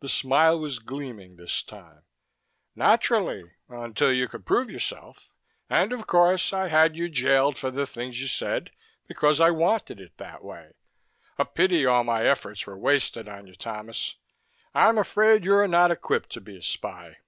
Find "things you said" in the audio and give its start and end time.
7.86-8.70